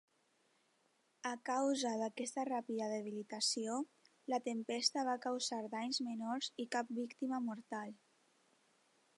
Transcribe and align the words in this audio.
A 1.31 1.33
causa 1.49 1.91
d'aquesta 1.99 2.45
ràpida 2.49 2.87
debilitació, 2.93 3.77
la 4.35 4.41
tempesta 4.49 5.05
va 5.11 5.17
causar 5.29 5.63
danys 5.77 6.03
menors 6.09 6.53
i 6.65 6.69
cap 6.77 6.93
víctima 7.03 7.43
mortal. 7.51 7.95